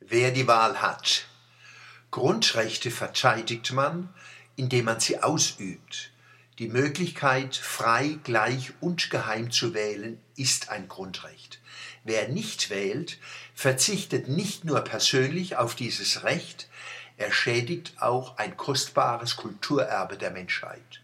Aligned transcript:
Wer 0.00 0.30
die 0.30 0.46
Wahl 0.46 0.80
hat. 0.80 1.26
Grundrechte 2.10 2.90
verteidigt 2.90 3.72
man, 3.72 4.08
indem 4.56 4.86
man 4.86 5.00
sie 5.00 5.22
ausübt. 5.22 6.10
Die 6.58 6.68
Möglichkeit, 6.68 7.54
frei, 7.56 8.18
gleich 8.24 8.72
und 8.80 9.10
geheim 9.10 9.50
zu 9.50 9.74
wählen, 9.74 10.20
ist 10.36 10.70
ein 10.70 10.88
Grundrecht. 10.88 11.60
Wer 12.04 12.28
nicht 12.28 12.70
wählt, 12.70 13.18
verzichtet 13.54 14.28
nicht 14.28 14.64
nur 14.64 14.80
persönlich 14.80 15.56
auf 15.56 15.74
dieses 15.74 16.24
Recht, 16.24 16.68
er 17.16 17.32
schädigt 17.32 18.00
auch 18.00 18.38
ein 18.38 18.56
kostbares 18.56 19.36
Kulturerbe 19.36 20.16
der 20.16 20.30
Menschheit. 20.30 21.02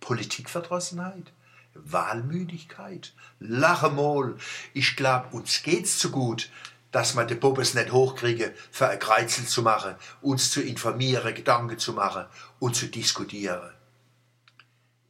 Politikverdrossenheit? 0.00 1.32
Wahlmüdigkeit? 1.74 3.12
Lachemol, 3.38 4.38
ich 4.72 4.96
glaub, 4.96 5.34
uns 5.34 5.62
geht's 5.62 5.98
zu 5.98 6.10
gut, 6.10 6.50
dass 6.96 7.12
man 7.12 7.28
den 7.28 7.38
Bobes 7.38 7.74
nicht 7.74 7.92
hochkriege, 7.92 8.54
für 8.70 8.88
ein 8.88 8.98
Kreuzel 8.98 9.44
zu 9.44 9.60
machen, 9.60 9.96
uns 10.22 10.50
zu 10.50 10.62
informieren, 10.62 11.34
Gedanken 11.34 11.78
zu 11.78 11.92
machen 11.92 12.24
und 12.58 12.74
zu 12.74 12.86
diskutieren. 12.86 13.70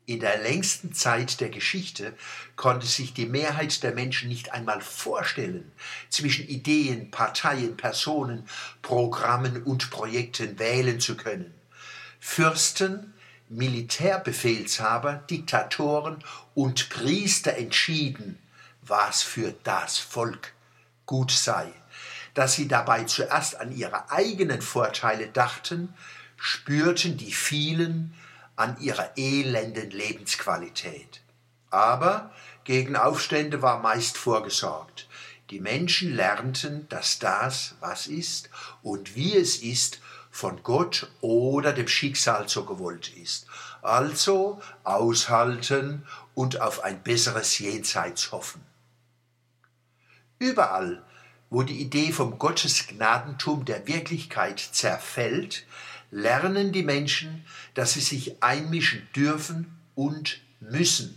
In 0.05 0.19
der 0.19 0.39
längsten 0.39 0.95
Zeit 0.95 1.41
der 1.41 1.49
Geschichte 1.49 2.17
konnte 2.57 2.89
sich 2.89 3.15
die 3.15 3.27
Mehrheit 3.27 3.85
der 3.85 3.95
Menschen 3.95 4.29
nicht 4.29 4.51
einmal 4.51 4.81
vorstellen, 4.81 5.71
zwischen 6.11 6.49
Ideen, 6.49 7.13
Parteien, 7.13 7.77
Personen, 7.77 8.49
Programmen 8.83 9.63
und 9.63 9.89
Projekten 9.93 10.59
wählen 10.59 10.99
zu 10.99 11.17
können. 11.17 11.55
Fürsten, 12.19 13.15
Militärbefehlshaber, 13.49 15.23
Diktatoren 15.31 16.17
und 16.57 16.89
Priester 16.89 17.57
entschieden, 17.57 18.41
was 18.83 19.23
für 19.23 19.55
das 19.63 19.99
Volk 19.99 20.56
gut 21.07 21.31
sei. 21.31 21.73
Dass 22.35 22.55
sie 22.55 22.69
dabei 22.69 23.05
zuerst 23.05 23.59
an 23.61 23.73
ihre 23.73 24.11
eigenen 24.11 24.61
Vorteile 24.61 25.29
dachten, 25.29 25.95
spürten 26.37 27.17
die 27.17 27.33
vielen 27.33 28.15
an 28.57 28.79
ihrer 28.81 29.17
elenden 29.17 29.91
Lebensqualität. 29.91 31.23
Aber 31.71 32.31
gegen 32.65 32.97
Aufstände 32.97 33.63
war 33.63 33.81
meist 33.81 34.19
vorgesorgt. 34.19 35.09
Die 35.51 35.61
Menschen 35.61 36.15
lernten, 36.15 36.89
dass 36.89 37.19
das, 37.19 37.77
was 37.81 38.07
ist 38.09 38.51
und 38.83 39.15
wie 39.15 39.37
es 39.37 39.59
ist, 39.59 40.01
von 40.31 40.63
Gott 40.63 41.11
oder 41.21 41.73
dem 41.73 41.89
Schicksal 41.89 42.49
so 42.49 42.65
gewollt 42.65 43.17
ist. 43.17 43.47
Also 43.81 44.61
aushalten 44.85 46.07
und 46.35 46.61
auf 46.61 46.83
ein 46.83 47.03
besseres 47.03 47.59
Jenseits 47.59 48.33
hoffen. 48.33 48.63
Überall, 50.39 51.03
wo 51.49 51.63
die 51.63 51.81
Idee 51.81 52.13
vom 52.13 52.39
Gottesgnadentum 52.39 53.65
der 53.65 53.87
Wirklichkeit 53.87 54.59
zerfällt, 54.61 55.65
lernen 56.11 56.73
die 56.73 56.83
Menschen, 56.83 57.45
dass 57.75 57.95
sie 57.95 58.01
sich 58.01 58.43
einmischen 58.43 59.09
dürfen 59.15 59.79
und 59.95 60.41
müssen. 60.61 61.17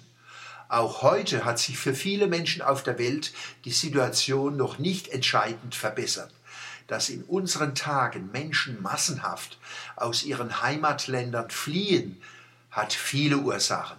Auch 0.69 1.01
heute 1.01 1.45
hat 1.45 1.59
sich 1.59 1.77
für 1.77 1.95
viele 1.95 2.27
Menschen 2.27 2.61
auf 2.61 2.83
der 2.83 2.99
Welt 2.99 3.33
die 3.65 3.71
Situation 3.71 4.55
noch 4.55 4.77
nicht 4.77 5.07
entscheidend 5.09 5.75
verbessert. 5.75 6.31
Dass 6.87 7.09
in 7.09 7.23
unseren 7.23 7.75
Tagen 7.75 8.31
Menschen 8.31 8.81
massenhaft 8.81 9.57
aus 9.95 10.23
ihren 10.23 10.61
Heimatländern 10.61 11.49
fliehen, 11.49 12.21
hat 12.71 12.93
viele 12.93 13.39
Ursachen. 13.39 13.97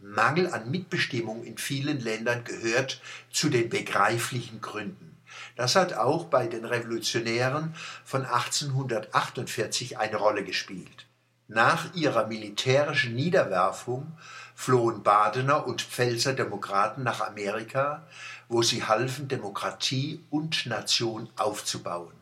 Mangel 0.00 0.52
an 0.52 0.70
Mitbestimmung 0.70 1.42
in 1.44 1.58
vielen 1.58 2.00
Ländern 2.00 2.44
gehört 2.44 3.00
zu 3.30 3.48
den 3.48 3.68
begreiflichen 3.68 4.60
Gründen. 4.60 5.16
Das 5.56 5.74
hat 5.74 5.92
auch 5.94 6.26
bei 6.26 6.46
den 6.46 6.64
Revolutionären 6.64 7.74
von 8.04 8.24
1848 8.24 9.98
eine 9.98 10.16
Rolle 10.16 10.44
gespielt. 10.44 11.06
Nach 11.48 11.94
ihrer 11.94 12.26
militärischen 12.26 13.14
Niederwerfung 13.14 14.12
flohen 14.54 15.02
Badener 15.02 15.66
und 15.66 15.82
Pfälzer 15.82 16.34
Demokraten 16.34 17.02
nach 17.02 17.20
Amerika, 17.20 18.06
wo 18.48 18.62
sie 18.62 18.84
halfen, 18.84 19.28
Demokratie 19.28 20.24
und 20.30 20.66
Nation 20.66 21.28
aufzubauen. 21.36 22.12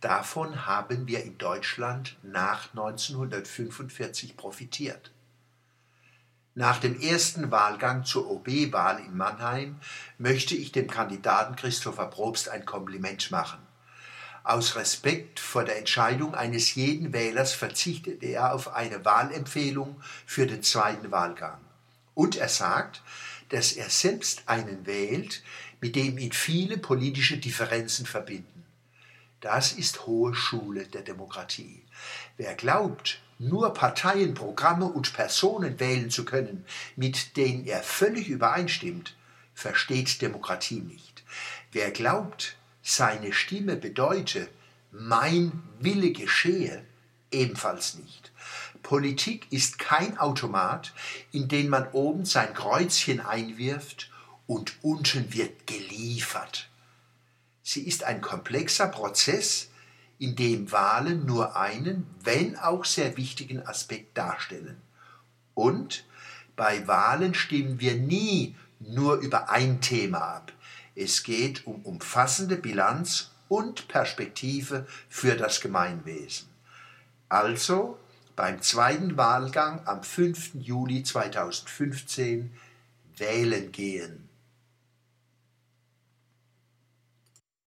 Davon 0.00 0.66
haben 0.66 1.06
wir 1.06 1.22
in 1.24 1.38
Deutschland 1.38 2.16
nach 2.22 2.68
1945 2.70 4.36
profitiert. 4.36 5.10
Nach 6.54 6.78
dem 6.78 7.00
ersten 7.00 7.50
Wahlgang 7.50 8.04
zur 8.04 8.30
OB-Wahl 8.30 9.00
in 9.00 9.16
Mannheim 9.16 9.76
möchte 10.18 10.54
ich 10.54 10.70
dem 10.70 10.86
Kandidaten 10.86 11.56
Christopher 11.56 12.08
Probst 12.08 12.50
ein 12.50 12.66
Kompliment 12.66 13.30
machen. 13.30 13.58
Aus 14.44 14.76
Respekt 14.76 15.40
vor 15.40 15.64
der 15.64 15.78
Entscheidung 15.78 16.34
eines 16.34 16.74
jeden 16.74 17.14
Wählers 17.14 17.54
verzichtete 17.54 18.26
er 18.26 18.52
auf 18.52 18.74
eine 18.74 19.02
Wahlempfehlung 19.02 20.02
für 20.26 20.46
den 20.46 20.62
zweiten 20.62 21.10
Wahlgang. 21.10 21.58
Und 22.12 22.36
er 22.36 22.50
sagt, 22.50 23.02
dass 23.48 23.72
er 23.72 23.88
selbst 23.88 24.42
einen 24.44 24.84
wählt, 24.84 25.42
mit 25.80 25.96
dem 25.96 26.18
ihn 26.18 26.32
viele 26.32 26.76
politische 26.76 27.38
Differenzen 27.38 28.04
verbinden. 28.04 28.61
Das 29.42 29.72
ist 29.72 30.06
hohe 30.06 30.36
Schule 30.36 30.86
der 30.86 31.02
Demokratie. 31.02 31.82
Wer 32.36 32.54
glaubt, 32.54 33.20
nur 33.40 33.74
Parteien, 33.74 34.34
Programme 34.34 34.84
und 34.84 35.12
Personen 35.14 35.80
wählen 35.80 36.10
zu 36.10 36.24
können, 36.24 36.64
mit 36.94 37.36
denen 37.36 37.66
er 37.66 37.82
völlig 37.82 38.28
übereinstimmt, 38.28 39.16
versteht 39.52 40.22
Demokratie 40.22 40.78
nicht. 40.78 41.24
Wer 41.72 41.90
glaubt, 41.90 42.56
seine 42.84 43.32
Stimme 43.32 43.74
bedeute, 43.74 44.48
mein 44.92 45.64
Wille 45.80 46.12
geschehe, 46.12 46.84
ebenfalls 47.32 47.94
nicht. 47.94 48.30
Politik 48.84 49.48
ist 49.50 49.80
kein 49.80 50.18
Automat, 50.18 50.92
in 51.32 51.48
den 51.48 51.68
man 51.68 51.88
oben 51.90 52.24
sein 52.26 52.54
Kreuzchen 52.54 53.18
einwirft 53.18 54.08
und 54.46 54.76
unten 54.82 55.34
wird 55.34 55.66
geliefert. 55.66 56.68
Sie 57.62 57.86
ist 57.86 58.04
ein 58.04 58.20
komplexer 58.20 58.88
Prozess, 58.88 59.68
in 60.18 60.36
dem 60.36 60.70
Wahlen 60.70 61.26
nur 61.26 61.56
einen, 61.56 62.06
wenn 62.22 62.56
auch 62.56 62.84
sehr 62.84 63.16
wichtigen 63.16 63.66
Aspekt 63.66 64.16
darstellen. 64.16 64.80
Und 65.54 66.04
bei 66.54 66.86
Wahlen 66.86 67.34
stimmen 67.34 67.80
wir 67.80 67.96
nie 67.96 68.56
nur 68.78 69.16
über 69.16 69.50
ein 69.50 69.80
Thema 69.80 70.18
ab. 70.18 70.52
Es 70.94 71.22
geht 71.22 71.66
um 71.66 71.82
umfassende 71.82 72.56
Bilanz 72.56 73.30
und 73.48 73.88
Perspektive 73.88 74.86
für 75.08 75.36
das 75.36 75.60
Gemeinwesen. 75.60 76.48
Also 77.28 77.98
beim 78.36 78.62
zweiten 78.62 79.16
Wahlgang 79.16 79.86
am 79.86 80.02
5. 80.02 80.54
Juli 80.54 81.02
2015 81.02 82.52
wählen 83.16 83.72
gehen. 83.72 84.28